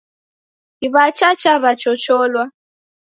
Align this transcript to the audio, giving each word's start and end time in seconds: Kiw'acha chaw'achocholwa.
Kiw'acha 0.77 1.29
chaw'achocholwa. 1.41 2.43